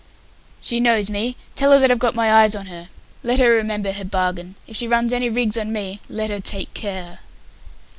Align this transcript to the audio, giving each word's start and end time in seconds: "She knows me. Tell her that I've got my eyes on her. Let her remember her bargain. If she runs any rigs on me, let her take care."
"She 0.61 0.79
knows 0.79 1.11
me. 1.11 1.37
Tell 1.55 1.73
her 1.73 1.77
that 1.79 1.91
I've 1.91 1.99
got 1.99 2.15
my 2.15 2.33
eyes 2.33 2.55
on 2.55 2.65
her. 2.65 2.89
Let 3.21 3.37
her 3.37 3.51
remember 3.51 3.91
her 3.91 4.03
bargain. 4.03 4.55
If 4.65 4.75
she 4.75 4.87
runs 4.87 5.13
any 5.13 5.29
rigs 5.29 5.59
on 5.59 5.71
me, 5.71 5.99
let 6.09 6.31
her 6.31 6.39
take 6.39 6.73
care." 6.73 7.19